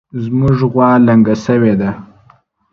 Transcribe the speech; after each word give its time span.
زمونږ 0.23 0.59
غوا 0.71 0.89
لنګه 1.07 1.35
شوې 1.45 1.73
ده 1.79 1.89